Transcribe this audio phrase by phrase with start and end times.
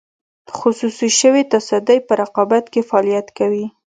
[0.57, 3.65] خصوصي شوې تصدۍ په رقابت کې فعالیت کوي.